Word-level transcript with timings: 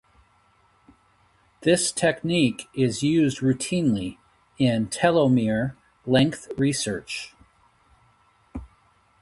This 1.61 1.91
technique 1.91 2.67
is 2.73 3.03
used 3.03 3.37
routinely 3.41 4.17
in 4.57 4.87
telomere 4.87 5.75
length 6.07 6.51
research. 6.57 7.35